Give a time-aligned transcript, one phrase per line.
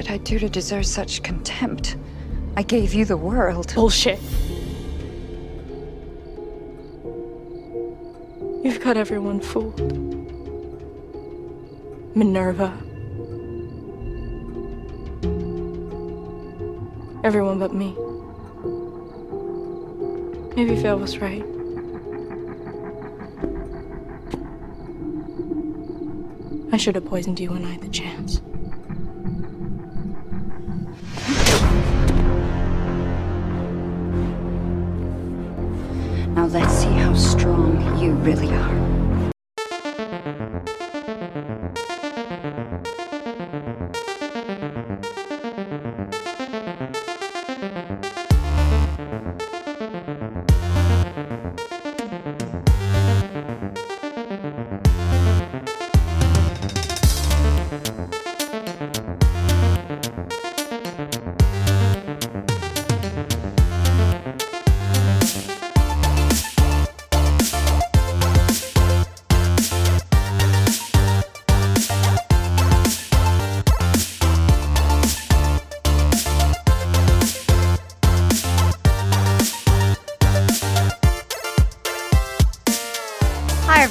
[0.00, 1.96] did I do to deserve such contempt?
[2.56, 3.74] I gave you the world.
[3.74, 4.18] Bullshit.
[8.64, 9.78] You've got everyone fooled.
[12.16, 12.72] Minerva.
[17.22, 17.94] Everyone but me.
[20.56, 21.44] Maybe Phil was right.
[26.72, 28.40] I should have poisoned you when I had the chance.
[38.30, 38.99] Really are.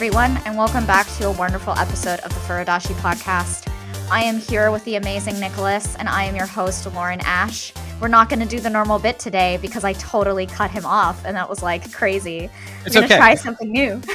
[0.10, 3.72] Everyone, and welcome back to a wonderful episode of the Furudashi podcast.
[4.10, 7.72] I am here with the amazing Nicholas, and I am your host, Lauren Ash.
[8.02, 11.24] We're not going to do the normal bit today because I totally cut him off,
[11.26, 12.50] and that was like crazy.
[12.88, 13.18] It's We're okay.
[13.18, 14.02] try something new.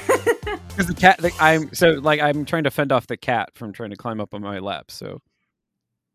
[0.68, 3.72] Because the cat, like, I'm so like I'm trying to fend off the cat from
[3.72, 4.90] trying to climb up on my lap.
[4.90, 5.22] So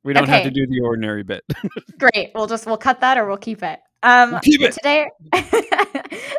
[0.03, 1.45] we don't have to do the ordinary bit.
[1.97, 2.31] Great.
[2.35, 3.79] We'll just we'll cut that or we'll keep it.
[4.03, 4.73] Um, We'll keep it.
[4.73, 5.09] today.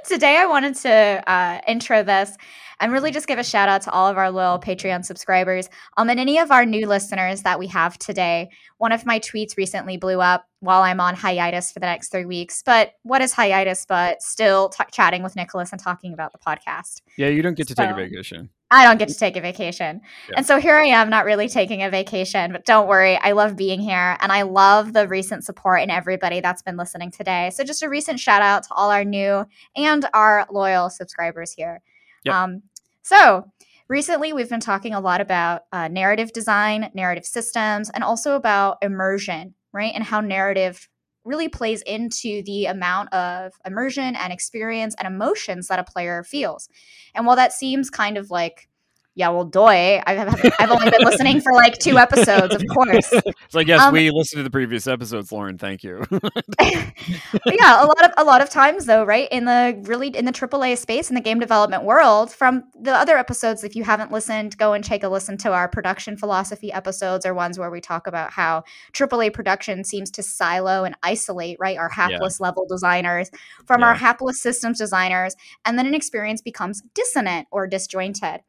[0.07, 2.37] today, I wanted to uh, intro this
[2.81, 5.69] and really just give a shout out to all of our loyal Patreon subscribers.
[5.99, 8.49] Um, and any of our new listeners that we have today.
[8.79, 12.25] One of my tweets recently blew up while I'm on hiatus for the next three
[12.25, 12.63] weeks.
[12.65, 13.85] But what is hiatus?
[13.87, 17.03] But still t- chatting with Nicholas and talking about the podcast.
[17.19, 18.49] yeah, you don't get to take a vacation.
[18.73, 20.01] I don't get to take a vacation.
[20.29, 20.35] Yeah.
[20.37, 23.17] And so here I am, not really taking a vacation, but don't worry.
[23.17, 27.11] I love being here and I love the recent support and everybody that's been listening
[27.11, 27.51] today.
[27.53, 29.45] So just a recent shout out to all our new
[29.75, 31.83] and our loyal subscribers here.
[32.25, 32.35] Yep.
[32.35, 32.63] Um,
[33.03, 33.51] so
[33.89, 38.79] recently we've been talking a lot about uh, narrative design, narrative systems, and also about
[38.83, 39.93] immersion, right?
[39.93, 40.89] And how narrative
[41.25, 46.69] really plays into the amount of immersion and experience and emotions that a player feels.
[47.15, 48.70] And while that seems kind of like,
[49.17, 53.13] yeah, well, doy, I've, I've only been listening for like two episodes, of course.
[53.13, 55.59] It's like yes, Um, we listened to the previous episodes, Lauren.
[55.59, 56.05] Thank you.
[56.61, 59.29] yeah, a lot of a lot of times though, right?
[59.33, 63.19] In the really in the AAA space in the game development world, from the other
[63.19, 67.27] episodes, if you haven't listened, go and take a listen to our production philosophy episodes
[67.27, 68.63] or ones where we talk about how
[68.93, 71.77] AAA production seems to silo and isolate, right?
[71.79, 73.31] Our hapless level designers
[73.67, 75.35] from our hapless systems designers,
[75.65, 78.43] and then an experience becomes dissonant or disjointed.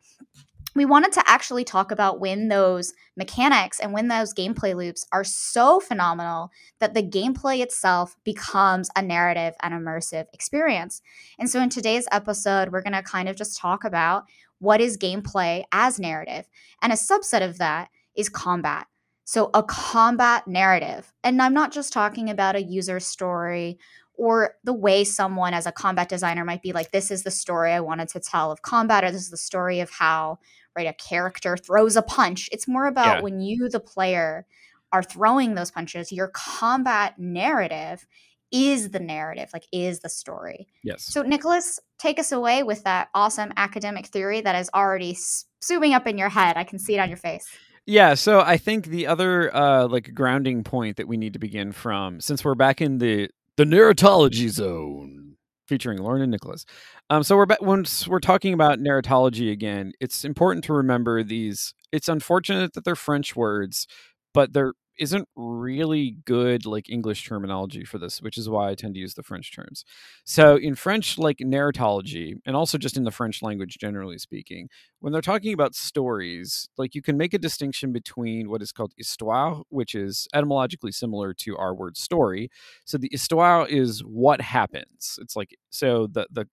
[0.74, 5.24] We wanted to actually talk about when those mechanics and when those gameplay loops are
[5.24, 6.50] so phenomenal
[6.80, 11.02] that the gameplay itself becomes a narrative and immersive experience.
[11.38, 14.26] And so in today's episode, we're going to kind of just talk about
[14.60, 16.48] what is gameplay as narrative.
[16.82, 18.88] And a subset of that is combat.
[19.26, 21.14] So a combat narrative.
[21.24, 23.78] And I'm not just talking about a user story
[24.22, 27.72] or the way someone as a combat designer might be like this is the story
[27.72, 30.38] I wanted to tell of combat or this is the story of how
[30.76, 32.50] right a character throws a punch.
[32.52, 33.22] It's more about Yeah.
[33.22, 34.46] when you the player
[34.94, 38.06] are throwing those punches, your combat narrative
[38.52, 40.68] is the narrative, like is the story.
[40.84, 41.04] yes.
[41.04, 45.18] So, Nicholas, take us away with that awesome academic theory that is already
[45.64, 46.58] zooming up in your head.
[46.58, 47.48] I can see it on your face.
[47.86, 51.72] Yeah, so I think the other uh like grounding point that we need to begin
[51.72, 55.31] from, since we're back in the the narratology zone,
[55.72, 56.66] featuring Lauren and Nicholas.
[57.10, 59.94] Um, so we're once we're talking about narratology again.
[60.02, 61.74] It's important to remember these.
[61.94, 63.88] It's unfortunate that they're French words,
[64.34, 68.94] but there isn't really good like English terminology for this, which is why I tend
[68.94, 69.84] to use the French terms.
[70.26, 74.70] So in French, like narratology, and also just in the French language generally speaking,
[75.00, 78.94] when they're talking about stories, like you can make a distinction between what is called
[78.98, 82.50] histoire, which is etymologically similar to our word story.
[82.86, 85.20] So the histoire is what happens.
[85.22, 86.48] It's like so the the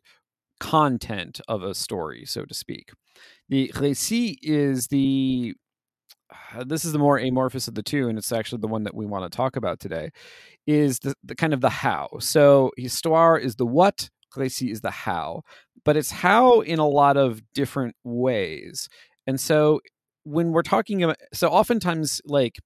[0.61, 2.91] content of a story, so to speak.
[3.49, 5.55] The récit is the
[6.55, 8.95] uh, this is the more amorphous of the two, and it's actually the one that
[8.95, 10.11] we want to talk about today.
[10.67, 12.09] Is the, the kind of the how.
[12.21, 15.43] So histoire is the what, récit is the how,
[15.85, 18.89] but it's how in a lot of different ways.
[19.27, 19.81] And so
[20.25, 22.57] when we're talking about, so oftentimes like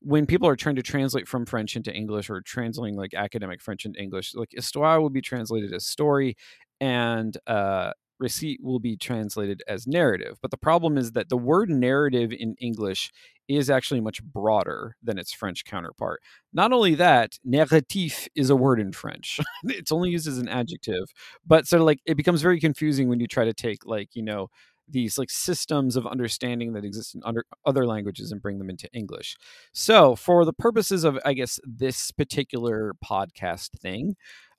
[0.00, 3.84] when people are trying to translate from French into English or translating like academic French
[3.84, 6.36] into English, like histoire will be translated as story,
[6.80, 7.92] and uh,
[8.22, 10.38] récit will be translated as narrative.
[10.40, 13.12] But the problem is that the word narrative in English
[13.48, 16.20] is actually much broader than its French counterpart.
[16.52, 19.38] Not only that, narratif is a word in French.
[19.64, 21.12] it's only used as an adjective,
[21.46, 24.22] but sort of like it becomes very confusing when you try to take like, you
[24.22, 24.48] know,
[24.88, 28.88] these like systems of understanding that exist in under, other languages and bring them into
[28.92, 29.36] English.
[29.72, 34.14] So, for the purposes of I guess this particular podcast thing,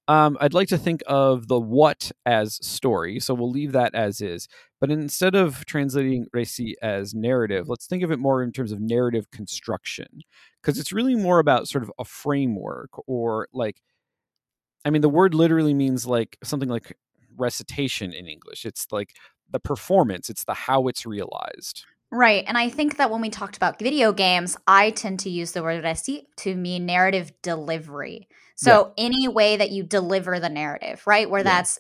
[0.08, 3.20] um, I'd like to think of the what as story.
[3.20, 4.48] So we'll leave that as is.
[4.80, 8.80] But instead of translating récit as narrative, let's think of it more in terms of
[8.80, 10.22] narrative construction,
[10.62, 13.82] because it's really more about sort of a framework or like,
[14.86, 16.96] I mean, the word literally means like something like
[17.36, 18.66] recitation in English.
[18.66, 19.16] It's like
[19.50, 21.86] the performance, it's the how it's realized.
[22.12, 22.46] Right.
[22.48, 25.62] And I think that when we talked about video games, I tend to use the
[25.62, 28.30] word récit to mean narrative delivery.
[28.56, 29.06] So yeah.
[29.06, 31.30] any way that you deliver the narrative, right?
[31.30, 31.56] Where yeah.
[31.56, 31.80] that's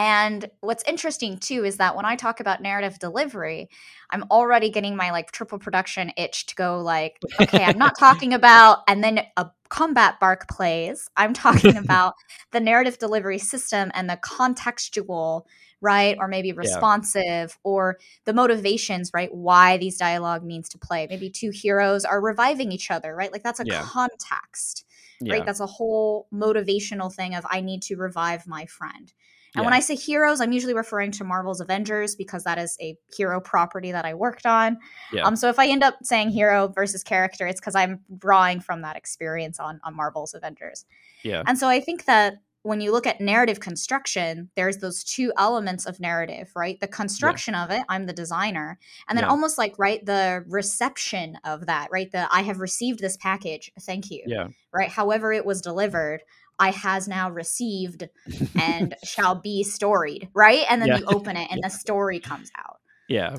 [0.00, 3.68] and what's interesting too is that when I talk about narrative delivery,
[4.10, 8.32] I'm already getting my like triple production itch to go like, okay, I'm not talking
[8.32, 11.06] about and then a combat bark plays.
[11.18, 12.14] I'm talking about
[12.50, 15.42] the narrative delivery system and the contextual
[15.80, 16.16] right?
[16.18, 17.48] Or maybe responsive yeah.
[17.64, 19.32] or the motivations, right?
[19.32, 21.06] Why these dialogue means to play.
[21.08, 23.32] Maybe two heroes are reviving each other, right?
[23.32, 23.82] Like that's a yeah.
[23.82, 24.84] context,
[25.20, 25.34] yeah.
[25.34, 25.46] right?
[25.46, 29.12] That's a whole motivational thing of I need to revive my friend.
[29.56, 32.96] And when I say heroes, I'm usually referring to Marvel's Avengers because that is a
[33.16, 34.78] hero property that I worked on.
[35.12, 35.24] Yeah.
[35.24, 38.82] Um, so if I end up saying hero versus character, it's because I'm drawing from
[38.82, 40.84] that experience on on Marvel's Avengers.
[41.24, 41.42] Yeah.
[41.46, 45.86] And so I think that when you look at narrative construction, there's those two elements
[45.86, 46.78] of narrative, right?
[46.78, 47.64] The construction yeah.
[47.64, 48.78] of it, I'm the designer,
[49.08, 49.30] and then yeah.
[49.30, 52.10] almost like right the reception of that, right?
[52.12, 54.22] The I have received this package, thank you.
[54.26, 54.48] Yeah.
[54.72, 54.90] Right.
[54.90, 56.22] However, it was delivered,
[56.58, 58.08] I has now received
[58.54, 60.64] and shall be storied, right?
[60.68, 60.98] And then yeah.
[60.98, 62.76] you open it and the story comes out.
[63.08, 63.36] Yeah.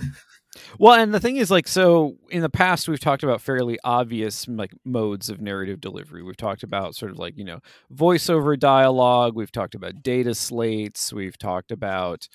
[0.80, 4.48] Well, and the thing is, like, so in the past, we've talked about fairly obvious
[4.48, 6.24] like modes of narrative delivery.
[6.24, 7.60] We've talked about sort of like you know
[7.94, 9.36] voiceover dialogue.
[9.36, 11.14] We've talked about data slates.
[11.14, 12.28] We've talked about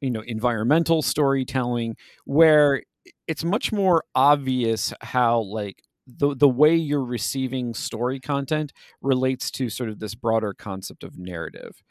[0.00, 2.82] you know environmental storytelling, where
[3.28, 8.72] it's much more obvious how like the the way you're receiving story content
[9.02, 11.82] relates to sort of this broader concept of narrative.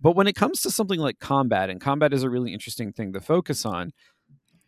[0.00, 3.12] But when it comes to something like combat, and combat is a really interesting thing
[3.14, 3.92] to focus on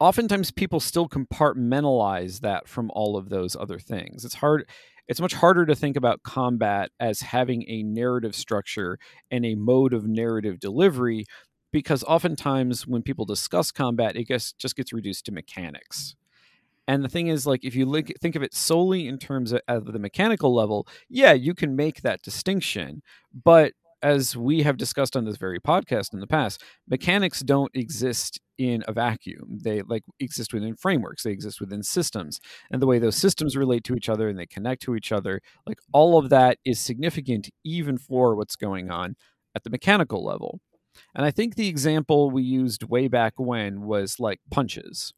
[0.00, 4.24] oftentimes people still compartmentalize that from all of those other things.
[4.24, 4.68] It's hard
[5.08, 8.98] it's much harder to think about combat as having a narrative structure
[9.30, 11.24] and a mode of narrative delivery
[11.72, 16.14] because oftentimes when people discuss combat it gets, just gets reduced to mechanics.
[16.86, 19.60] And the thing is, like, if you look, think of it solely in terms of,
[19.68, 23.02] of the mechanical level, yeah, you can make that distinction.
[23.44, 23.72] But
[24.02, 28.82] as we have discussed on this very podcast in the past, mechanics don't exist in
[28.88, 29.58] a vacuum.
[29.62, 32.40] They like exist within frameworks, they exist within systems.
[32.70, 35.40] And the way those systems relate to each other and they connect to each other,
[35.66, 39.16] like all of that is significant even for what's going on
[39.54, 40.60] at the mechanical level.
[41.14, 45.12] And I think the example we used way back when was like punches.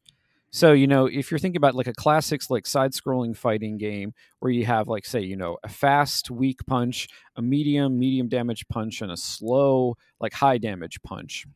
[0.53, 4.13] So, you know, if you're thinking about like a classics like side scrolling fighting game
[4.41, 8.67] where you have like say, you know, a fast weak punch, a medium medium damage
[8.69, 11.47] punch and a slow like high damage punch.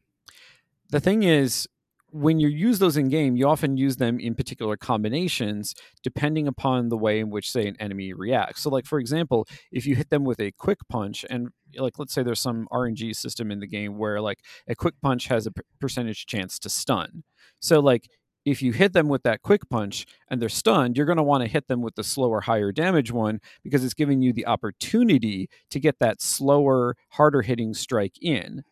[0.91, 1.67] The thing is
[2.15, 5.75] when you use those in game, you often use them in particular combinations
[6.05, 8.63] depending upon the way in which, say, an enemy reacts.
[8.63, 12.15] So, like for example, if you hit them with a quick punch, and like let's
[12.15, 15.53] say there's some RNG system in the game where like a quick punch has a
[15.81, 17.25] percentage chance to stun.
[17.59, 18.09] So, like
[18.45, 21.43] if you hit them with that quick punch and they're stunned, you're going to want
[21.43, 25.49] to hit them with the slower, higher damage one because it's giving you the opportunity
[25.71, 28.65] to get that slower, harder hitting strike in.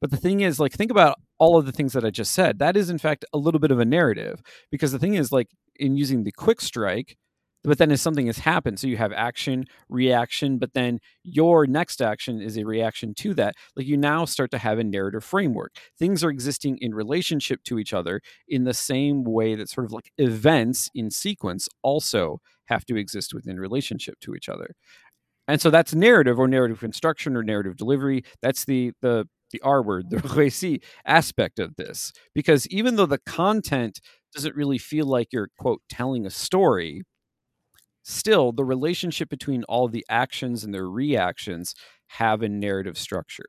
[0.00, 2.58] But the thing is, like, think about all of the things that I just said.
[2.58, 5.48] That is, in fact, a little bit of a narrative because the thing is, like,
[5.76, 7.18] in using the quick strike,
[7.64, 12.00] but then if something has happened so you have action reaction but then your next
[12.00, 15.74] action is a reaction to that like you now start to have a narrative framework.
[15.98, 19.92] Things are existing in relationship to each other in the same way that sort of
[19.92, 24.74] like events in sequence also have to exist within relationship to each other.
[25.48, 28.24] And so that's narrative or narrative construction or narrative delivery.
[28.40, 32.12] That's the the the R word, the récit aspect of this.
[32.34, 34.00] Because even though the content
[34.32, 37.02] doesn't really feel like you're, quote, telling a story,
[38.02, 41.74] still the relationship between all the actions and their reactions
[42.08, 43.46] have a narrative structure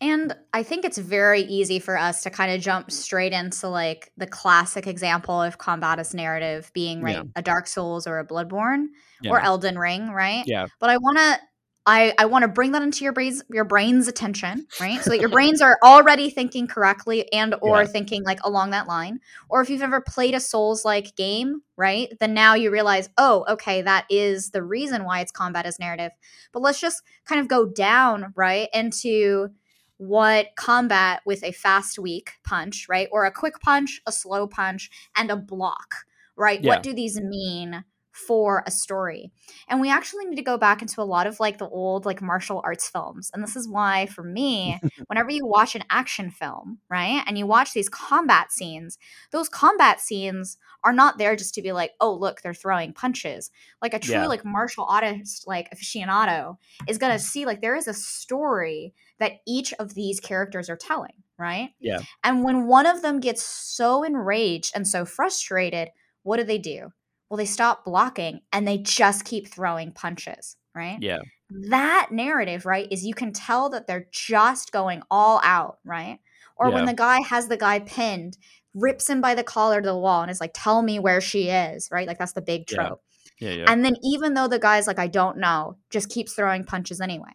[0.00, 4.10] And I think it's very easy for us to kind of jump straight into like
[4.16, 7.22] the classic example of combat as narrative being right Yeah.
[7.36, 8.86] a Dark Souls or a Bloodborne
[9.22, 9.30] Yeah.
[9.30, 10.44] or Elden Ring, right?
[10.46, 10.66] Yeah.
[10.80, 11.38] But I want to
[11.86, 15.02] I I want to bring that into your brains your brain's attention, right?
[15.04, 17.92] So that your brains are already thinking correctly and or Yeah.
[17.92, 19.20] thinking like along that line.
[19.48, 22.08] Or if you've ever played a Souls like game, right?
[22.20, 26.12] Then now you realize, "Oh, okay, that is the reason why it's combat as narrative."
[26.52, 29.50] But let's just kind of go down, right, into
[29.98, 33.08] what combat with a fast weak punch, right?
[33.12, 35.94] Or a quick punch, a slow punch, and a block,
[36.36, 36.62] right?
[36.62, 36.68] Yeah.
[36.68, 37.84] What do these mean
[38.14, 39.32] for a story?
[39.68, 42.22] And we actually need to go back into a lot of like the old like
[42.22, 43.30] martial arts films.
[43.34, 44.78] And this is why for me,
[45.08, 47.24] whenever you watch an action film, right?
[47.26, 48.98] And you watch these combat scenes,
[49.32, 53.50] those combat scenes are not there just to be like, oh, look, they're throwing punches.
[53.82, 54.26] Like a true Yeah.
[54.26, 59.72] like martial artist, like aficionado, is gonna see like there is a story that each
[59.74, 61.70] of these characters are telling, right?
[61.80, 62.02] Yeah.
[62.22, 65.88] And when one of them gets so enraged and so frustrated,
[66.22, 66.92] what do they do?
[67.34, 70.98] Well, they stop blocking and they just keep throwing punches, right?
[71.00, 71.18] Yeah.
[71.50, 76.20] That narrative, right, is you can tell that they're just going all out, right?
[76.54, 78.38] Or when the guy has the guy pinned,
[78.72, 81.48] rips him by the collar to the wall and is like, tell me where she
[81.48, 82.06] is, right?
[82.06, 83.02] Like that's the big trope.
[83.40, 83.50] Yeah.
[83.50, 83.64] Yeah.
[83.66, 87.32] And then even though the guy's like, I don't know, just keeps throwing punches anyway.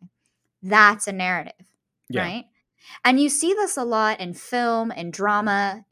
[0.63, 1.67] That's a narrative,
[2.07, 2.21] Yeah.
[2.21, 2.45] right?
[3.03, 5.83] And you see this a lot in film and drama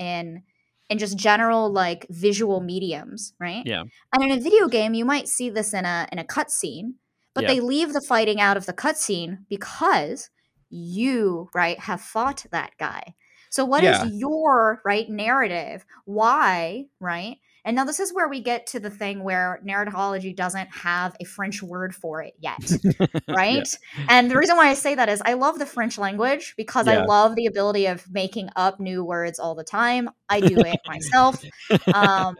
[0.90, 3.66] and just general like visual mediums, right?
[3.66, 3.84] Yeah.
[4.14, 6.96] And in a video game, you might see this in a in a cutscene,
[7.34, 7.48] but Yeah.
[7.48, 10.30] they leave the fighting out of the cutscene because
[10.70, 13.16] you, right, have fought that guy.
[13.50, 14.04] So what is Yeah.
[14.04, 15.86] your right narrative?
[16.06, 17.38] Why, right?
[17.68, 21.26] And now this is where we get to the thing where narratology doesn't have a
[21.26, 22.58] French word for it yet,
[23.28, 23.68] right?
[24.08, 27.04] And the reason why I say that is I love the French language because I
[27.04, 30.10] love the ability of making up new words all the time.
[30.30, 31.44] I do it myself.
[31.94, 32.36] Um,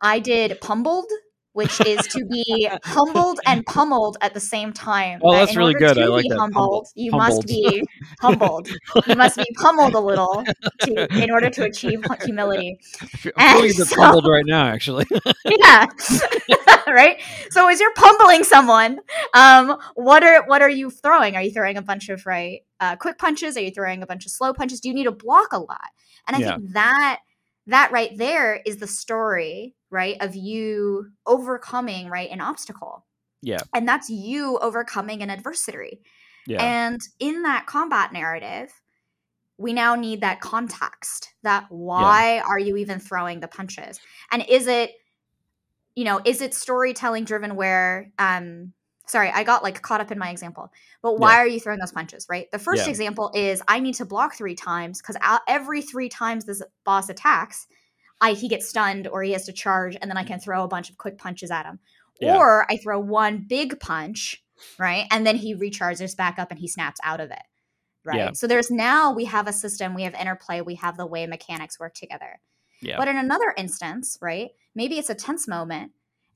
[0.00, 1.10] I did pummeled,
[1.54, 5.20] which is to be humbled and pummeled at the same time.
[5.24, 5.98] Oh, that's really good.
[5.98, 6.38] I like that.
[6.38, 6.88] Humbled, Humbled.
[6.94, 7.82] you must be
[8.20, 8.68] humbled.
[9.06, 10.44] you must be pummeled a little
[10.82, 12.78] to, in order to achieve humility.
[13.00, 15.06] I feel- And I'm feeling so- humbled right now, actually.
[15.46, 15.86] yeah
[16.86, 17.20] right
[17.50, 18.98] so as you're pummeling someone
[19.34, 22.94] um what are what are you throwing are you throwing a bunch of right uh,
[22.96, 25.48] quick punches are you throwing a bunch of slow punches do you need to block
[25.52, 25.88] a lot
[26.28, 26.56] and i Yeah.
[26.56, 27.20] think that
[27.68, 33.06] that right there is the story right of you overcoming right an obstacle
[33.42, 33.62] Yeah.
[33.74, 36.02] and that's you overcoming an adversary
[36.46, 36.74] Yeah.
[36.74, 38.72] and in that combat narrative,
[39.56, 44.00] we now need that context that why are you even throwing the punches?
[44.32, 44.92] And is it,
[45.94, 48.72] you know, is it storytelling driven where, um,
[49.06, 50.72] sorry, I got like caught up in my example,
[51.02, 51.36] but why Yeah.
[51.36, 52.50] are you throwing those punches, right?
[52.50, 52.90] The first Yeah.
[52.90, 57.66] example is I need to block three times because every three times this boss attacks,
[58.20, 60.68] I, he gets stunned or he has to charge and then I can throw a
[60.68, 61.78] bunch of quick punches at him.
[62.20, 62.36] Yeah.
[62.36, 64.44] Or I throw one big punch
[64.78, 65.06] right?
[65.10, 67.42] And then he recharges back up and he snaps out of it,
[68.04, 68.16] right?
[68.16, 68.32] Yeah.
[68.32, 71.78] So there's now we have a system, we have interplay, we have the way mechanics
[71.78, 72.40] work together.
[72.80, 72.96] Yeah.
[72.98, 74.50] But in another instance, right?
[74.74, 75.92] Maybe it's a tense moment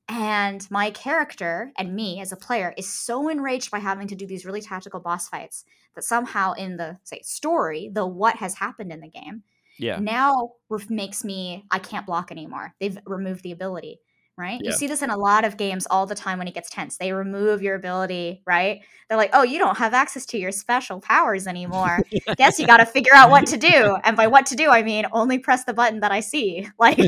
[0.07, 4.25] and my character and me as a player is so enraged by having to do
[4.25, 8.91] these really tactical boss fights that somehow in the say story, the what has happened
[8.91, 9.43] in the game,
[9.79, 9.99] yeah.
[9.99, 10.51] now
[10.89, 12.73] makes me I can't block anymore.
[12.79, 13.99] They've removed the ability,
[14.37, 14.61] right?
[14.63, 16.97] You see this in a lot of games all the time when it gets tense.
[16.97, 18.81] They remove your ability, right?
[19.07, 21.99] They're like, "Oh, you don't have access to your special powers anymore.
[22.37, 24.83] Guess you got to figure out what to do." And by what to do, I
[24.83, 26.99] mean only press the button that I see, like,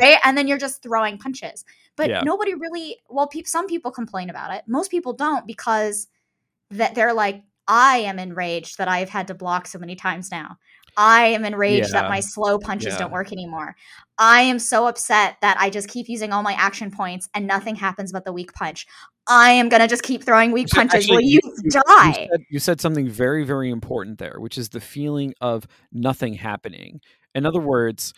[0.00, 0.18] right?
[0.24, 1.64] And then you're just throwing punches.
[1.96, 2.22] But Yeah.
[2.22, 2.98] nobody really.
[3.08, 4.64] Well, peop some people complain about it.
[4.66, 6.08] Most people don't because
[6.70, 10.58] that they're like, "I am enraged that I've had to block so many times now."
[10.96, 12.98] I am enraged that my slow punches Yeah.
[12.98, 13.76] don't work anymore.
[14.18, 17.76] I am so upset that I just keep using all my action points and nothing
[17.76, 18.86] happens but the weak punch.
[19.28, 21.08] I am gonna just keep throwing weak punches.
[21.08, 22.28] Will you, You die?
[22.30, 27.00] said, you said something very, very important there, which is the feeling of nothing happening.
[27.34, 28.12] In other words,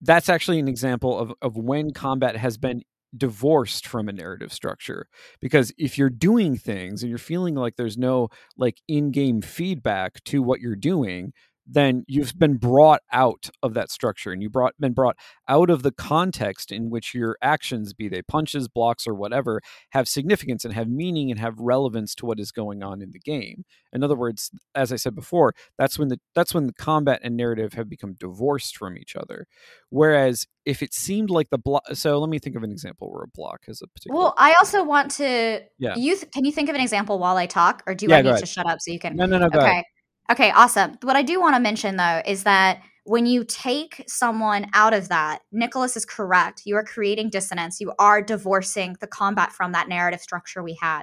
[0.00, 2.82] that's actually an example of, of when combat has been
[3.16, 5.06] divorced from a narrative structure.
[5.40, 10.42] Because if you're doing things and you're feeling like there's no like in-game feedback to
[10.42, 11.32] what you're doing,
[11.66, 15.16] then you've been brought out of that structure and you brought been brought
[15.48, 20.08] out of the context in which your actions, be they punches, blocks, or whatever, have
[20.08, 23.64] significance and have meaning and have relevance to what is going on in the game.
[23.92, 27.36] In other words, as I said before, that's when the that's when the combat and
[27.36, 29.46] narrative have become divorced from each other.
[29.90, 33.22] Whereas if it seemed like the block, so let me think of an example where
[33.24, 34.18] a block has a particular.
[34.18, 35.60] Well, I also want to.
[35.78, 35.94] Yeah.
[35.96, 38.22] You th- can you think of an example while I talk, or do Yeah, I
[38.22, 38.40] go need ahead.
[38.40, 39.14] to shut up so you can?
[39.16, 39.58] no, no, no, okay.
[39.58, 39.84] ahead.
[40.30, 40.98] Okay, awesome.
[41.02, 45.08] What I do want to mention though is that when you take someone out of
[45.10, 46.62] that, Nicholas is correct.
[46.64, 47.80] You are creating dissonance.
[47.80, 51.02] You are divorcing the combat from that narrative structure we had.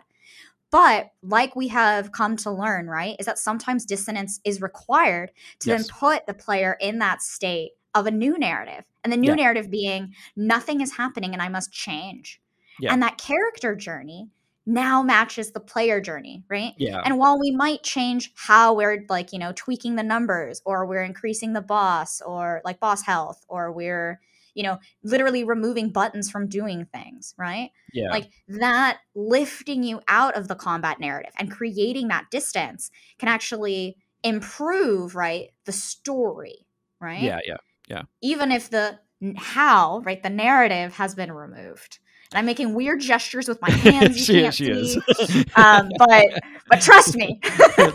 [0.72, 5.70] But like we have come to learn, right, is that sometimes dissonance is required to
[5.70, 5.88] Yes.
[5.88, 8.86] then put the player in that state of a new narrative.
[9.04, 9.36] And the new Yeah.
[9.36, 12.42] narrative being nothing is happening and I must change.
[12.80, 12.94] Yeah.
[12.94, 14.30] And that character journey
[14.66, 16.74] now matches the player journey, right?
[16.78, 17.02] Yeah.
[17.04, 21.04] And while we might change how we're like, you know, tweaking the numbers or we're
[21.04, 24.20] increasing the boss or like boss health or we're,
[24.54, 27.72] you know, literally removing buttons from doing things, right?
[27.94, 28.12] yeah.
[28.12, 33.98] Like that lifting you out of the combat narrative and creating that distance can actually
[34.24, 35.50] improve, right?
[35.66, 36.68] The story,
[37.00, 37.24] right?
[37.24, 37.40] yeah.
[37.46, 37.58] Yeah.
[37.88, 38.04] Yeah.
[38.22, 39.00] Even if the
[39.38, 42.00] how, right, the narrative has been removed.
[42.32, 44.18] And I'm making weird gestures with my hands.
[44.18, 45.00] You she can't she see.
[45.00, 45.46] is.
[45.56, 46.26] Um, but
[46.70, 47.40] but trust me,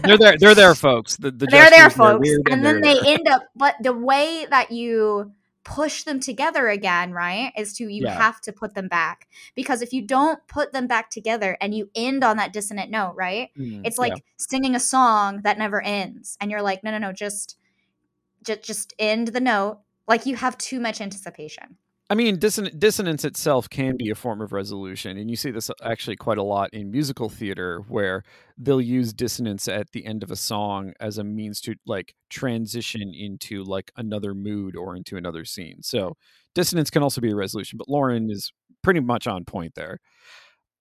[0.04, 0.36] they're there.
[0.38, 1.16] They're there, folks.
[1.16, 2.20] The, the they're there, folks.
[2.28, 3.14] weird And then they're there.
[3.14, 5.32] end up, but the way that you
[5.64, 8.16] push them together again, right, is to you Yeah.
[8.16, 9.26] have to put them back.
[9.56, 13.14] Because if you don't put them back together and you end on that dissonant note,
[13.16, 14.02] right, Mm, it's yeah.
[14.02, 16.36] like singing a song that never ends.
[16.40, 17.56] And you're like, no, no, no, just,
[18.44, 19.80] just, just end the note.
[20.06, 21.78] Like you have too much anticipation.
[22.08, 25.70] I mean, disson- dissonance itself can be a form of resolution, and you see this
[25.70, 28.22] uh, actually quite a lot in musical theater, where
[28.56, 33.12] they'll use dissonance at the end of a song as a means to like transition
[33.12, 35.82] into like another mood or into another scene.
[35.82, 36.16] So
[36.54, 39.98] dissonance can also be a resolution, but Lauren is pretty much on point there.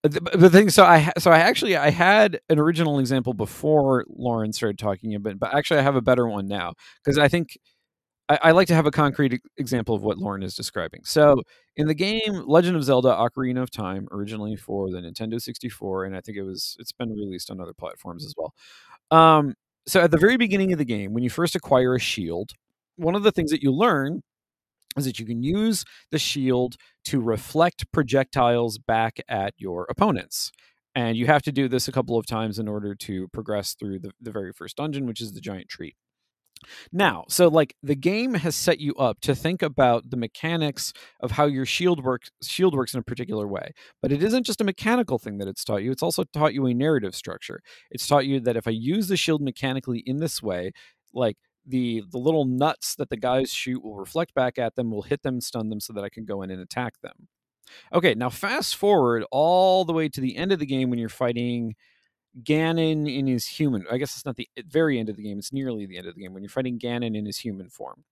[0.04, 4.06] Uh, The, the thing, so I so I actually I had an original example before
[4.10, 7.58] Lauren started talking about, but actually I have a better one now because I think
[8.30, 11.02] I, I like to have a concrete example of what Lauren is describing.
[11.04, 11.42] So,
[11.76, 16.16] in the game Legend of Zelda: Ocarina of Time, originally for the Nintendo 64, and
[16.16, 18.54] I think it was it's been released on other platforms as well.
[19.12, 19.54] Um,
[19.88, 22.52] so, at the very beginning of the game, when you first acquire a shield,
[22.96, 24.22] one of the things that you learn
[24.98, 30.52] is that you can use the shield to reflect projectiles back at your opponents.
[30.96, 34.00] And you have to do this a couple of times in order to progress through
[34.00, 35.96] the, the very first dungeon, which is the giant tree.
[36.92, 41.32] Now, so like the game has set you up to think about the mechanics of
[41.32, 43.72] how your shield works shield works in a particular way.
[44.02, 46.66] But it isn't just a mechanical thing that it's taught you, it's also taught you
[46.66, 47.62] a narrative structure.
[47.92, 50.72] It's taught you that if I use the shield mechanically in this way,
[51.14, 55.04] like the the little nuts that the guys shoot will reflect back at them, will
[55.04, 57.28] hit them, stun them so that I can go in and attack them.
[57.94, 61.10] Okay, now fast forward all the way to the end of the game when you're
[61.10, 61.76] fighting
[62.44, 63.86] Ganon in his human.
[63.92, 65.40] I guess it's not the very end of the game.
[65.40, 68.04] It's nearly the end of the game when you're fighting Ganon in his human form.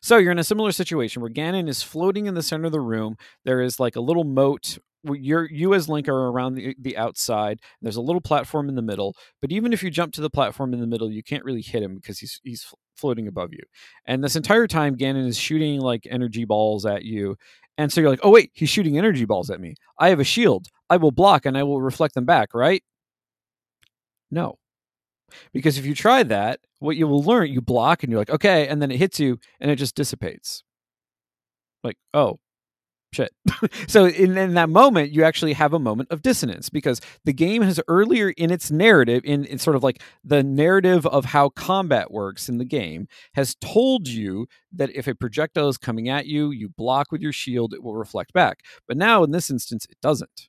[0.00, 2.80] So you're in a similar situation where Ganon is floating in the center of the
[2.80, 3.16] room.
[3.44, 4.78] There is like a little moat.
[5.04, 7.60] You're, you as Link are around the, the outside.
[7.80, 9.14] There's a little platform in the middle.
[9.40, 11.82] But even if you jump to the platform in the middle, you can't really hit
[11.82, 13.62] him because he's he's floating above you.
[14.06, 17.36] And this entire time, Ganon is shooting like energy balls at you.
[17.76, 19.76] And so you're like, oh wait, he's shooting energy balls at me.
[20.00, 20.66] I have a shield.
[20.90, 22.82] I will block and I will reflect them back, right?
[24.30, 24.58] No.
[25.52, 28.66] Because if you try that, what you will learn, you block and you're like, okay,
[28.68, 30.62] and then it hits you and it just dissipates.
[31.84, 32.38] Like, oh,
[33.12, 33.32] shit.
[33.88, 37.62] so in, in that moment, you actually have a moment of dissonance because the game
[37.62, 42.10] has earlier in its narrative, in, in sort of like the narrative of how combat
[42.10, 46.50] works in the game, has told you that if a projectile is coming at you,
[46.50, 48.60] you block with your shield, it will reflect back.
[48.86, 50.48] But now in this instance, it doesn't.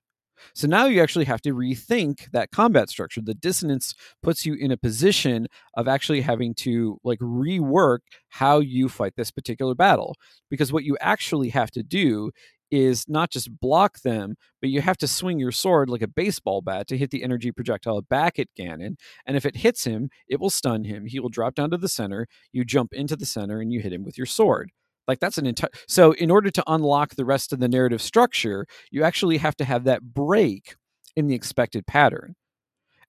[0.53, 3.21] So now you actually have to rethink that combat structure.
[3.21, 7.99] The dissonance puts you in a position of actually having to like rework
[8.29, 10.15] how you fight this particular battle
[10.49, 12.31] because what you actually have to do
[12.71, 16.61] is not just block them, but you have to swing your sword like a baseball
[16.61, 18.95] bat to hit the energy projectile back at Ganon.
[19.25, 21.05] And if it hits him, it will stun him.
[21.05, 22.27] He will drop down to the center.
[22.51, 24.71] You jump into the center and you hit him with your sword.
[25.09, 25.71] Like that's an entire.
[25.87, 29.65] So in order to unlock the rest of the narrative structure, you actually have to
[29.65, 30.75] have that break
[31.15, 32.35] in the expected pattern.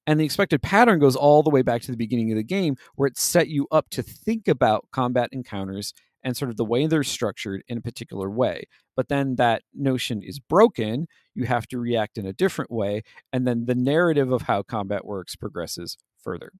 [0.07, 2.77] And the expected pattern goes all the way back to the beginning of the game,
[2.95, 6.87] where it set you up to think about combat encounters and sort of the way
[6.87, 8.65] they're structured in a particular way.
[8.97, 11.07] But then that notion is broken.
[11.35, 13.03] You have to react in a different way.
[13.31, 16.51] And then the narrative of how combat works progresses further.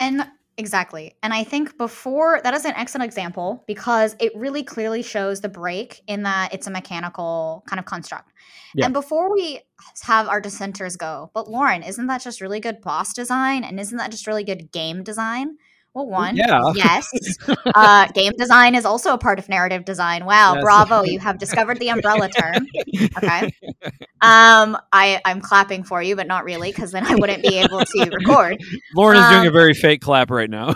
[0.00, 1.14] And exactly.
[1.22, 5.48] And I think before that is an excellent example because it really clearly shows the
[5.48, 8.32] break in that it's a mechanical kind of construct.
[8.74, 8.86] Yeah.
[8.86, 9.60] And before we
[10.02, 13.64] have our dissenters go, but Lauren, isn't that just really good boss design?
[13.64, 15.56] And isn't that just really good game design?
[15.94, 16.60] Well, one, yeah.
[16.74, 17.08] yes.
[17.74, 20.24] Uh, game design is also a part of narrative design.
[20.26, 20.62] Wow, Yes.
[20.62, 21.02] bravo!
[21.02, 22.66] You have discovered the umbrella term.
[23.16, 23.52] Okay.
[24.20, 27.84] Um, I I'm clapping for you, but not really, because then I wouldn't be able
[27.84, 28.58] to record.
[28.96, 30.74] Lauren is doing Um, a very fake clap right now.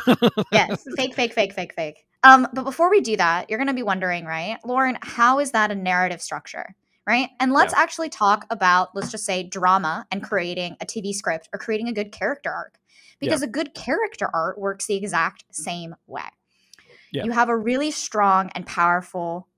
[0.53, 2.05] Yes, fake, fake, fake, fake, fake.
[2.23, 5.53] Um, but before we do that, you're going to be wondering, right, Lauren, how is
[5.53, 6.75] that a narrative structure,
[7.07, 7.31] right?
[7.41, 11.59] And let's actually talk about, let's just say, drama and creating a TV script or
[11.59, 12.75] creating a good character arc,
[13.21, 16.23] because a good character art works the exact same way.
[17.13, 17.25] Yeah.
[17.25, 19.49] You have a really strong and powerful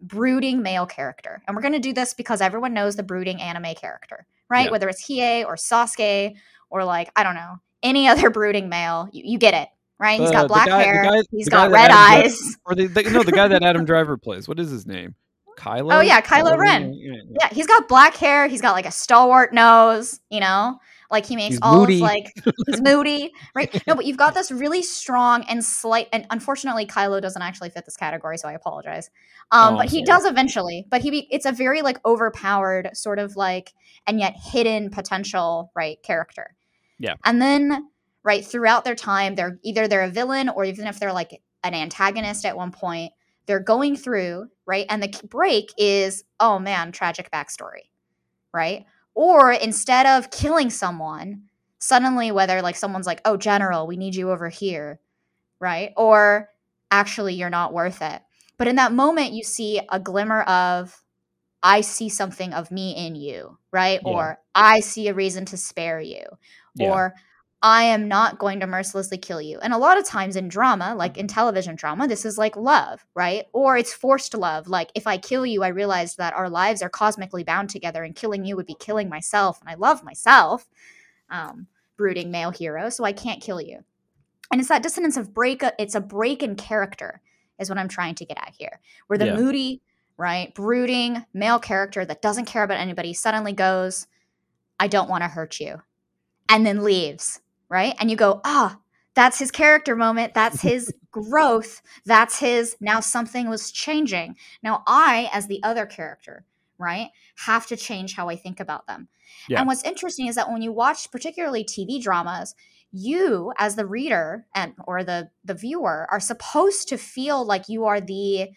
[0.00, 1.42] brooding male character.
[1.46, 4.66] And we're going to do this because everyone knows the brooding anime character, right?
[4.66, 4.70] Yeah.
[4.70, 6.34] Whether it's Hiei or Sasuke
[6.70, 9.68] or like, I don't know, any other brooding male, you, you get it,
[9.98, 10.20] right?
[10.20, 12.56] He's got the black guy- hair, guy- he's got red Adam eyes.
[12.64, 14.48] or the, the no, the guy that Adam Driver plays.
[14.48, 15.14] What is his name?
[15.56, 15.92] Kylo.
[15.92, 16.94] Oh, yeah, Kylo Ren.
[16.94, 17.22] Yeah, yeah.
[17.40, 20.78] Yeah, he's got black hair, he's got like a stalwart nose, you know?
[21.10, 21.94] Like he makes He's all moody.
[21.96, 22.34] of like
[22.66, 23.82] he's moody, right?
[23.86, 27.86] No, but you've got this really strong and slight and unfortunately Kylo doesn't actually fit
[27.86, 29.10] this category, so I apologize.
[29.50, 30.86] Um, Oh, but he does eventually.
[30.90, 33.72] But he be, it's a very like overpowered sort of like
[34.06, 36.54] and yet hidden potential, right, character.
[36.98, 37.14] Yeah.
[37.24, 37.88] And then
[38.22, 41.74] right throughout their time, they're either they're a villain or even if they're like an
[41.74, 43.12] antagonist at one point,
[43.46, 44.84] they're going through, right?
[44.90, 47.88] And the break is, oh man, tragic backstory,
[48.52, 48.84] right?
[49.20, 51.42] Or instead of killing someone,
[51.80, 55.00] suddenly whether like someone's like, oh, general, we need you over here,
[55.58, 55.92] right?
[55.96, 56.50] Or
[56.92, 58.22] actually, you're not worth it.
[58.58, 61.02] But in that moment, you see a glimmer of,
[61.64, 63.98] I see something of me in you, right?
[64.06, 64.12] Yeah.
[64.12, 66.22] Or I see a reason to spare you
[66.76, 66.92] Yeah.
[66.92, 67.14] or
[67.60, 69.58] I am not going to mercilessly kill you.
[69.58, 73.04] And a lot of times in drama, like in television drama, this is like love,
[73.14, 73.46] right?
[73.52, 74.68] Or it's forced love.
[74.68, 78.14] Like if I kill you, I realize that our lives are cosmically bound together and
[78.14, 79.60] killing you would be killing myself.
[79.60, 80.68] And I love myself,
[81.30, 81.66] um,
[81.96, 83.82] brooding male hero, so I can't kill you.
[84.52, 87.20] And it's that dissonance of break, it's a break in character,
[87.58, 88.80] is what I'm trying to get at here.
[89.08, 89.34] Where the Yeah.
[89.34, 89.82] moody,
[90.16, 94.06] right, brooding male character that doesn't care about anybody suddenly goes,
[94.78, 95.82] I don't want to hurt you.
[96.48, 97.94] And then leaves, right?
[97.98, 98.78] And you go, ah,
[99.14, 100.34] that's his character moment.
[100.34, 101.82] That's his growth.
[102.04, 104.36] That's his, now something was changing.
[104.62, 106.44] Now I, as the other character,
[106.78, 107.08] right,
[107.44, 109.08] have to change how I think about them.
[109.48, 109.58] Yeah.
[109.58, 112.54] And what's interesting is that when you watch particularly TV dramas,
[112.90, 117.84] you as the reader and or the the viewer are supposed to feel like you
[117.84, 118.48] are the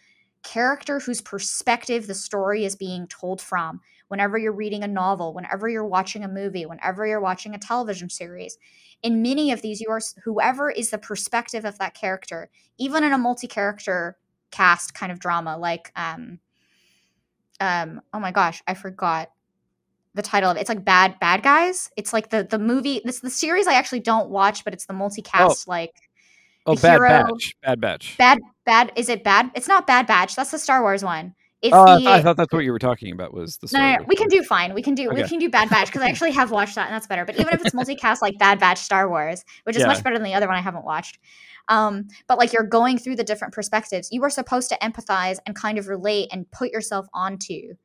[0.44, 5.68] character whose perspective the story is being told from whenever you're reading a novel whenever
[5.68, 8.58] you're watching a movie whenever you're watching a television series
[9.02, 13.14] in many of these you are whoever is the perspective of that character even in
[13.14, 14.18] a multi-character
[14.52, 16.40] cast kind of drama like um
[17.60, 19.30] um oh my gosh i forgot
[20.14, 20.62] the title of it.
[20.62, 21.90] It's like Bad Bad Guys.
[21.96, 23.02] It's like the the movie.
[23.06, 25.94] It's the series I actually don't watch, but it's the multicast like
[26.66, 27.56] oh, Bad hero- Batch.
[27.64, 28.18] Bad Batch.
[28.18, 28.92] Bad Bad.
[28.96, 29.52] Is it Bad?
[29.56, 30.36] It's not Bad Batch.
[30.36, 31.34] That's the Star Wars one.
[31.62, 33.34] It's Oh, I the thought- I thought that's what you were talking about.
[33.34, 34.74] Was the no, no, no, we can do fine.
[34.74, 36.94] We can do we can do Bad Batch because I actually have watched that and
[36.96, 37.24] that's better.
[37.24, 39.88] But even if it's multicast like Bad Batch Star Wars, which is Yeah.
[39.88, 41.20] much better than the other one I haven't watched.
[41.70, 45.56] Um, but like you're going through the different perspectives, you are supposed to empathize and
[45.56, 47.76] kind of relate and put yourself onto,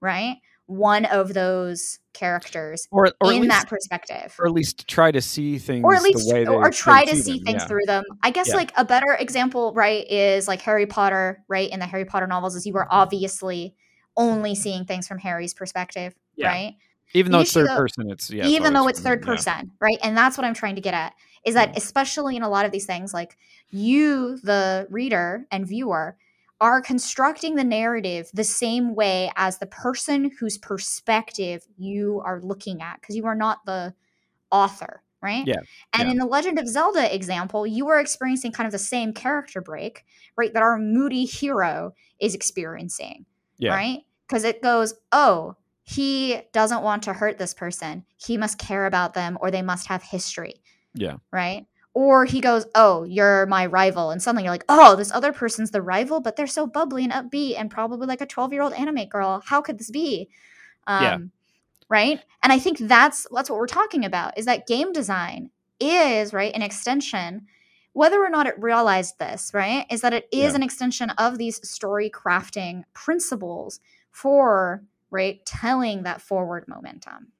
[0.00, 0.36] right?
[0.66, 4.34] One of those characters or or in least that perspective.
[4.38, 7.04] or at least try to see things or at least the way or they- try
[7.04, 7.66] to see them, things yeah.
[7.66, 8.56] through them i guess Yeah.
[8.56, 12.54] like a better example right is like harry potter right in the harry potter novels
[12.54, 13.74] is you were obviously
[14.16, 16.48] only seeing things from harry's perspective Yeah.
[16.48, 16.74] right
[17.14, 20.36] even though it's third person it's yeah even though it's third person right and that's
[20.36, 21.14] what i'm trying to get at
[21.46, 23.38] is that especially in a lot of these things like
[23.70, 26.18] you the reader and viewer
[26.62, 32.80] are constructing the narrative the same way as the person whose perspective you are looking
[32.80, 33.92] at because you are not the
[34.52, 35.56] author right Yeah,
[35.92, 36.10] and yeah.
[36.12, 40.04] in the legend of zelda example you are experiencing kind of the same character break
[40.36, 43.26] right that our moody hero is experiencing
[43.58, 43.74] Yeah.
[43.74, 48.86] right because it goes oh he doesn't want to hurt this person he must care
[48.86, 50.62] about them or they must have history
[50.94, 51.16] Yeah.
[51.32, 55.32] right or he goes oh you're my rival and suddenly you're like oh this other
[55.32, 58.62] person's the rival but they're so bubbly and upbeat and probably like a 12 year
[58.62, 60.28] old anime girl how could this be
[60.86, 61.18] um, Yeah.
[61.88, 65.50] right and i think that's that's what we're talking about is that game design
[65.80, 67.46] is right an extension
[67.94, 70.56] whether or not it realized this right is that it is Yeah.
[70.56, 77.32] an extension of these story crafting principles for right telling that forward momentum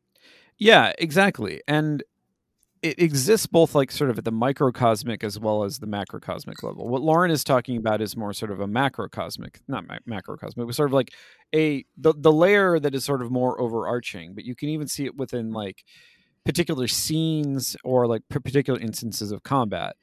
[0.58, 1.62] Yeah, exactly.
[1.66, 2.02] And
[2.82, 6.88] it exists both like sort of at the microcosmic as well as the macrocosmic level.
[6.88, 10.74] What Lauren is talking about is more sort of a macrocosmic, not ma- macrocosmic, but
[10.74, 11.12] sort of like
[11.54, 15.04] a the the layer that is sort of more overarching, but you can even see
[15.04, 15.84] it within like
[16.44, 19.94] particular scenes or like particular instances of combat.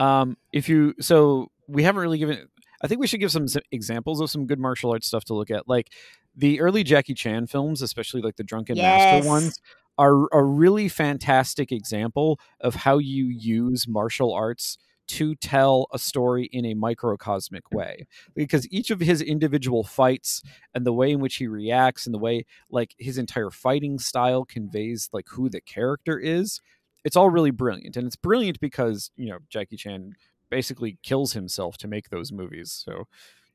[0.00, 2.48] Um, if you so we haven't really given.
[2.82, 5.34] I think we should give some s- examples of some good martial arts stuff to
[5.34, 5.90] look at, like
[6.36, 9.14] the early Jackie Chan films, especially like the Drunken Yes.
[9.24, 9.60] Master ones,
[9.98, 14.76] are a really fantastic example of how you use martial arts
[15.06, 18.06] to tell a story in a microcosmic way.
[18.34, 20.42] Because each of his individual fights
[20.74, 24.44] and the way in which he reacts and the way like his entire fighting style
[24.44, 26.60] conveys like who the character is
[27.04, 27.96] it's all really brilliant.
[27.96, 30.14] And it's brilliant because you know jackie chan
[30.50, 32.82] basically kills himself to make those movies.
[32.84, 33.04] So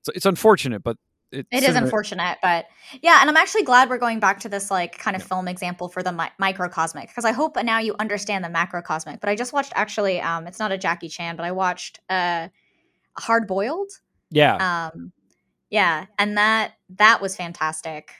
[0.07, 0.97] it's, unfortunate but
[1.31, 2.65] it, It is unfortunate, but
[3.01, 5.27] yeah, and I'm actually glad we're going back to this like kind of Yeah.
[5.27, 9.19] film example for the mi- microcosmic because I hope now you understand the macrocosmic.
[9.19, 12.47] But I just watched actually, um, it's not a Jackie Chan, but I watched uh,
[13.17, 13.91] Hard Boiled.
[14.31, 15.11] yeah Um,
[15.69, 18.11] yeah, and that that was fantastic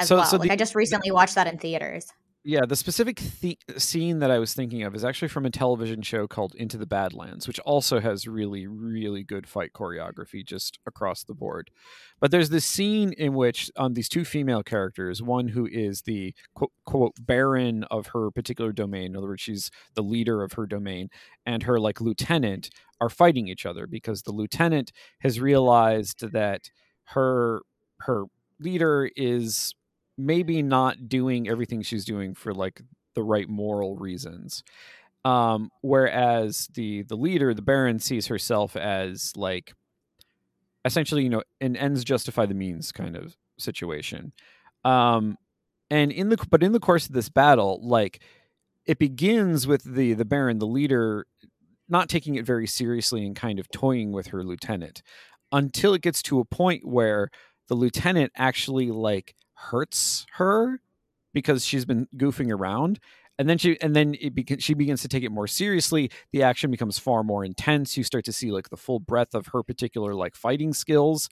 [0.00, 0.24] as So- well.
[0.26, 2.10] so like the- I just recently watched that in theaters.
[2.48, 6.00] Yeah, the specific the- scene that I was thinking of is actually from a television
[6.00, 11.24] show called Into the Badlands, which also has really, really good fight choreography just across
[11.24, 11.72] the board.
[12.20, 16.34] But there's this scene in which um, these two female characters, one who is the
[16.54, 20.66] quote, quote baron of her particular domain, in other words, she's the leader of her
[20.66, 21.08] domain,
[21.46, 26.70] and her like lieutenant are fighting each other because the lieutenant has realized that
[27.06, 27.62] her
[28.02, 28.26] her
[28.60, 29.74] leader is
[30.18, 32.82] maybe not doing everything she's doing for like
[33.14, 34.62] the right moral reasons
[35.24, 39.74] um whereas the the leader the baron sees herself as like
[40.84, 44.32] essentially you know an ends justify the means kind of situation
[44.84, 45.36] um
[45.90, 48.22] and in the but in the course of this battle like
[48.86, 51.26] it begins with the the baron the leader
[51.88, 55.02] not taking it very seriously and kind of toying with her lieutenant
[55.52, 57.30] until it gets to a point where
[57.68, 60.80] the lieutenant actually like hurts her
[61.34, 63.00] because she's been goofing around
[63.38, 66.70] and then she and then beca- she begins to take it more seriously the action
[66.70, 70.14] becomes far more intense you start to see like the full breadth of her particular
[70.14, 71.28] like fighting skills.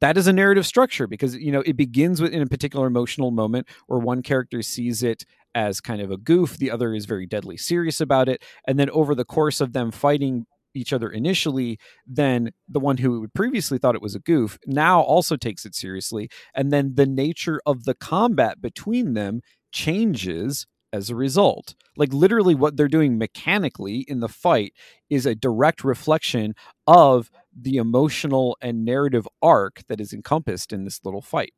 [0.00, 3.30] That is a narrative structure because you know it begins with in a particular emotional
[3.30, 7.26] moment where one character sees it as kind of a goof the other is very
[7.26, 11.78] deadly serious about it and then over the course of them fighting each other initially
[12.06, 16.28] then the one who previously thought it was a goof now also takes it seriously
[16.54, 19.40] and then the nature of the combat between them
[19.72, 21.74] changes as a result.
[21.96, 24.74] Like literally what they're doing mechanically in the fight
[25.08, 26.54] is a direct reflection
[26.86, 31.52] of the emotional and narrative arc that is encompassed in this little fight.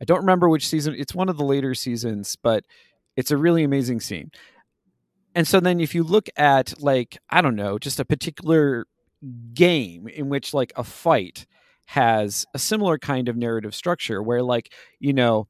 [0.00, 2.64] I don't remember which season it's one of the later seasons but
[3.16, 4.30] it's a really amazing scene
[5.36, 8.86] and so then if you look at like i don't know just a particular
[9.54, 11.46] game in which like a fight
[11.86, 15.46] has a similar kind of narrative structure where like you know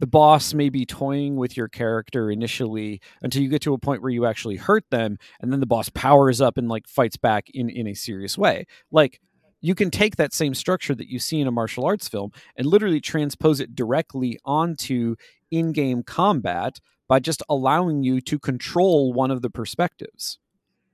[0.00, 4.02] the boss may be toying with your character initially until you get to a point
[4.02, 7.48] where you actually hurt them and then the boss powers up and like fights back
[7.52, 8.64] in in a serious way.
[8.92, 9.20] Like
[9.60, 12.66] you can take that same structure that you see in a martial arts film and
[12.66, 15.16] literally transpose it directly onto
[15.50, 20.38] in-game combat by just allowing you to control one of the perspectives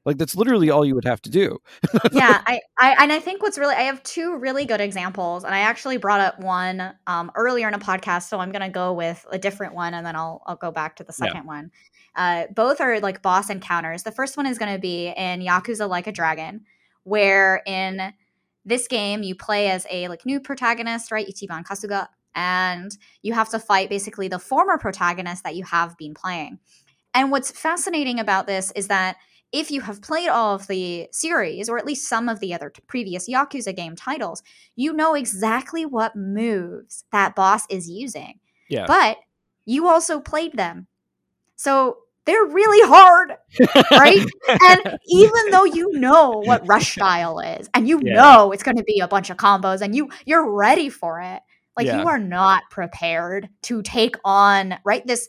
[0.05, 1.59] like that's literally all you would have to do
[2.13, 5.55] yeah, I, I and I think what's really I have two really good examples, and
[5.55, 9.25] I actually brought up one um, earlier in a podcast, so I'm gonna go with
[9.31, 11.35] a different one, and then I'll I'll go back to the Yeah.
[11.35, 11.71] second one.
[12.15, 14.03] Uh, both are like boss encounters.
[14.05, 16.65] The first one is gonna be in Yakuza Like a Dragon,
[17.05, 18.13] where in
[18.65, 23.49] this game you play as a like new protagonist, right, Ichiban Kasuga, and you have
[23.51, 26.59] to fight basically the former protagonist that you have been playing.
[27.15, 29.17] And what's fascinating about this is that
[29.53, 32.71] if you have played all of the series, or at least some of the other
[32.71, 34.43] t- previous Yakuza game titles,
[34.75, 38.41] you know exactly what moves that boss is using.
[38.69, 39.19] yeah But
[39.65, 40.89] you also played them.
[41.57, 43.35] So they're really hard,
[43.95, 44.25] right?
[44.61, 48.13] and even though you know what rush style is, and you Yeah.
[48.13, 51.43] know it's going to be a bunch of combos, and you you're ready for it,
[51.77, 52.01] like Yeah.
[52.01, 55.29] you are not prepared to take on right this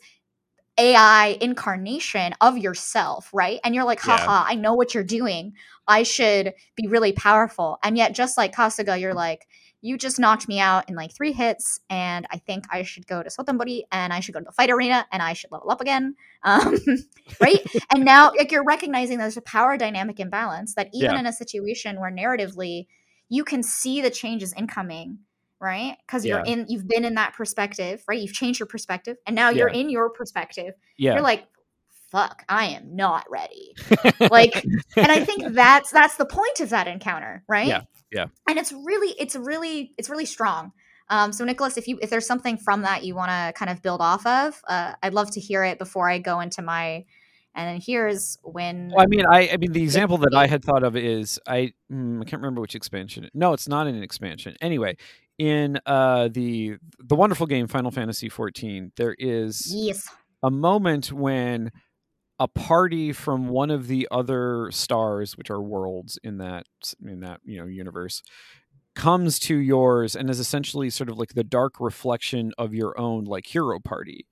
[0.77, 3.60] AI incarnation of yourself, right?
[3.63, 4.17] And you're like, Yeah.
[4.17, 5.53] haha, I know what you're doing.
[5.88, 7.77] I should be really powerful.
[7.84, 9.47] And yet, just like Kasuga, you're like,
[9.81, 13.21] you just knocked me out in like three hits, and I think I should go
[13.21, 15.79] to Sotenbori and I should go to the fight arena and I should level up
[15.79, 16.15] again.
[16.43, 16.77] Um,
[17.39, 17.60] right?
[17.91, 21.19] and now, like, you're recognizing there's a power dynamic imbalance that even Yeah.
[21.19, 22.88] in a situation where narratively
[23.29, 25.19] you can see the changes incoming,
[25.59, 25.95] right?
[26.05, 28.19] Because you're in, you've been in that perspective, right?
[28.19, 29.79] You've changed your perspective, and now you're Yeah.
[29.79, 30.73] in your perspective.
[30.97, 31.45] yeah You're like,
[32.11, 33.75] fuck, I am not ready.
[34.31, 37.67] like, and I think that's that's the point of that encounter, right?
[37.67, 38.25] Yeah, yeah.
[38.47, 40.71] And it's really, it's really, it's really strong.
[41.09, 43.81] Um, so Nicholas, if you if there's something from that you want to kind of
[43.81, 47.05] build off of, uh, I'd love to hear it before I go into my
[47.53, 50.63] And then here's when Well, I mean, I, I mean, the example that I had
[50.63, 53.29] thought of is I, mm, I can't remember which expansion.
[53.33, 54.55] No, it's not in an expansion.
[54.61, 54.97] Anyway,
[55.37, 60.07] in uh, the the wonderful game Final Fantasy XIV, there is yes.
[60.43, 61.71] a moment when
[62.39, 66.65] a party from one of the other stars, which are worlds in that
[67.05, 68.21] in that you know universe,
[68.95, 73.25] comes to yours and is essentially sort of like the dark reflection of your own
[73.25, 74.25] like hero party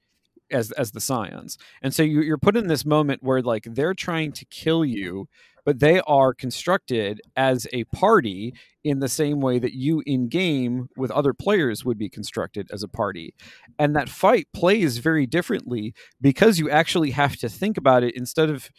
[0.51, 3.93] as as the scions and so you, you're put in this moment where like they're
[3.93, 5.27] trying to kill you
[5.65, 10.89] but they are constructed as a party in the same way that you in game
[10.97, 13.34] with other players would be constructed as a party.
[13.80, 18.49] And that fight plays very differently because you actually have to think about it instead
[18.49, 18.69] of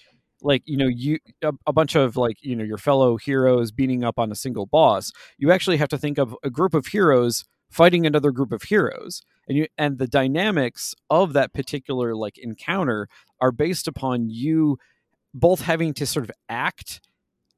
[0.43, 4.05] like you know you a, a, bunch of like you know your fellow heroes beating
[4.05, 5.11] up on a single boss.
[5.39, 9.23] You actually have to think of a group of heroes fighting another group of heroes.
[9.49, 13.09] And you and the dynamics of that particular like encounter
[13.41, 14.79] are based upon you
[15.35, 17.01] both having to sort of act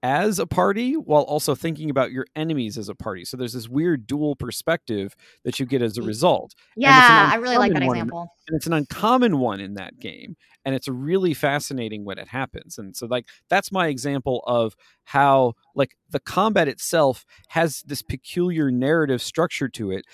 [0.03, 3.25] as a party while also thinking about your enemies as a party.
[3.25, 6.55] So there's this weird dual perspective that you get as a result.
[6.77, 8.33] Yeah, I really like that example.
[8.47, 10.37] And it's an uncommon one in that game.
[10.65, 12.79] And it's really fascinating when it happens.
[12.79, 18.71] And so like that's my example of how like the combat itself has this peculiar
[18.71, 20.05] narrative structure to it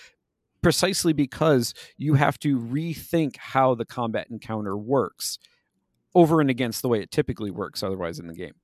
[0.62, 5.38] precisely because you have to rethink how the combat encounter works
[6.14, 8.54] over and against the way it typically works otherwise in the game.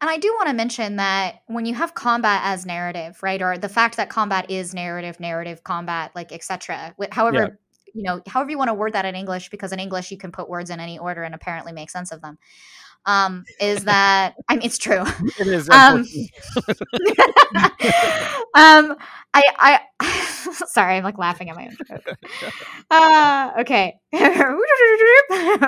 [0.00, 3.56] And I do want to mention that when you have combat as narrative, right, or
[3.56, 6.94] the fact that combat is narrative, narrative, combat, like etc.
[7.12, 7.92] However, yeah.
[7.94, 10.32] you know, however you want to word that in English, because in English you can
[10.32, 12.38] put words in any order and apparently make sense of them.
[13.04, 15.04] Um, is that I mean it's true.
[15.40, 15.68] It is.
[15.70, 16.00] Um,
[18.54, 18.96] um
[19.34, 19.80] I I
[20.66, 22.16] sorry, I'm like laughing at my own joke.
[22.90, 23.98] Uh, okay.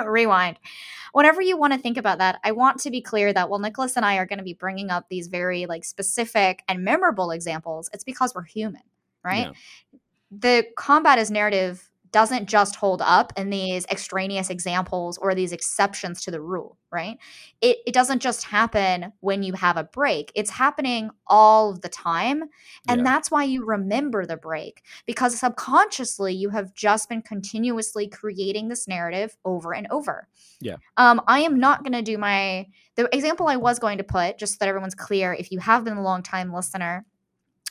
[0.05, 0.57] Rewind
[1.15, 3.95] whenever you want to think about that, I want to be clear that while Nicholas
[3.95, 7.89] and I are going to be bringing up these very like specific and memorable examples,
[7.93, 8.81] it's because we're human,
[9.23, 9.47] right?
[9.47, 9.99] Yeah.
[10.29, 16.21] The combat is narrative doesn't just hold up in these extraneous examples or these exceptions
[16.21, 17.17] to the rule, right?
[17.59, 22.43] It, it doesn't just happen when you have a break, it's happening all the time.
[22.87, 23.03] And yeah.
[23.03, 28.87] that's why you remember the break because subconsciously you have just been continuously creating this
[28.87, 30.29] narrative over and over.
[30.61, 30.77] Yeah.
[30.95, 34.37] Um, I am not going to do my, the example I was going to put,
[34.37, 37.05] just so that everyone's clear, if you have been a long time listener,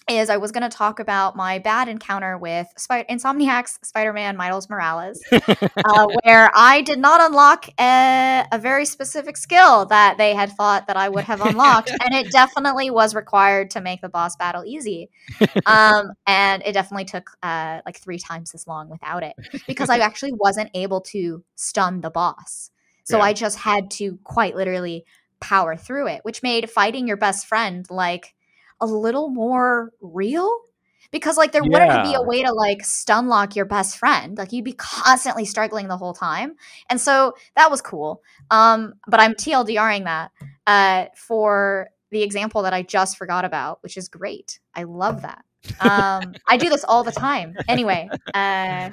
[0.08, 4.68] is I was going to talk about my bad encounter with Sp- Insomniac's Spider-Man Miles
[4.68, 10.52] Morales, uh, where I did not unlock a, a, very specific skill that they had
[10.52, 14.36] thought that I would have unlocked, and it definitely was required to make the boss
[14.36, 15.10] battle easy.
[15.66, 19.34] Um, and it definitely took uh, like three times as long without it
[19.66, 22.70] because I actually wasn't able to stun the boss.
[23.04, 23.24] So yeah.
[23.24, 25.04] I just had to quite literally
[25.40, 28.34] power through it, which made fighting your best friend like
[28.90, 30.60] a little more real?
[31.10, 31.70] Because like there yeah.
[31.70, 34.36] wouldn't be a way to like stun lock your best friend.
[34.36, 36.56] Like you'd be constantly struggling the whole time.
[36.90, 38.22] And so that was cool.
[38.50, 40.32] Um but i'm tldring that
[40.66, 44.58] uh for the example that i just forgot about which is great.
[44.74, 45.44] I love that.
[45.80, 47.56] Um i do this all the time.
[47.68, 48.90] Anyway uh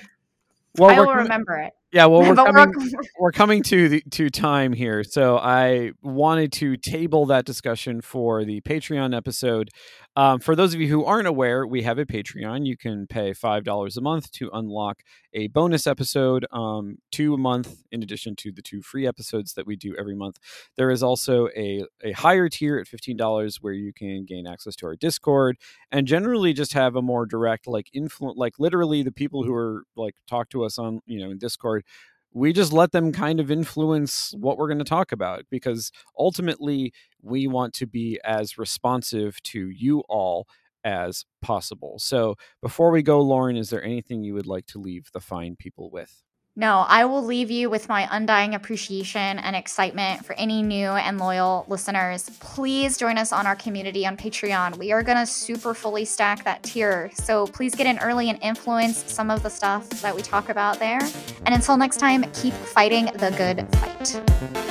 [0.77, 1.73] well, I will remember it.
[1.91, 6.77] Yeah, well, we're coming, we're, coming to the to time here, so I wanted to
[6.77, 9.69] table that discussion for the Patreon episode.
[10.17, 12.65] Um, for those of you who aren't aware, we have a Patreon.
[12.65, 17.37] You can pay five dollars a month to unlock a bonus episode, um, two a
[17.37, 20.37] month, in addition to the two free episodes that we do every month.
[20.75, 24.75] There is also a a higher tier at fifteen dollars where you can gain access
[24.77, 25.57] to our Discord
[25.93, 29.83] and generally just have a more direct, like influence, like literally the people who are
[29.95, 31.85] like talk to us on you know in Discord
[32.33, 36.93] we just let them kind of influence what we're going to talk about because ultimately
[37.21, 40.47] we want to be as responsive to you all
[40.83, 41.99] as possible.
[41.99, 45.55] So before we go, Lauren, is there anything you would like to leave the fine
[45.55, 46.23] people with?
[46.57, 51.17] No, I will leave you with my undying appreciation and excitement for any new and
[51.17, 52.29] loyal listeners.
[52.41, 54.77] Please join us on our community on Patreon.
[54.77, 57.09] We are going to super fully stack that tier.
[57.13, 60.77] So please get in early and influence some of the stuff that we talk about
[60.77, 60.99] there.
[61.45, 64.70] And until next time, keep fighting the good fight.